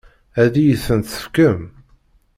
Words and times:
Ad 0.43 0.53
iyi-tent-tefkem? 0.61 1.61